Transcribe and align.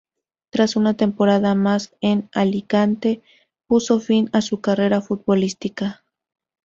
Tras 0.49 0.77
una 0.77 0.95
temporada 0.95 1.53
más 1.53 1.95
en 2.01 2.27
Alicante, 2.33 3.21
puso 3.67 3.99
fin 3.99 4.31
a 4.33 4.41
su 4.41 4.59
carrera 4.59 4.99
futbolística. 4.99 6.01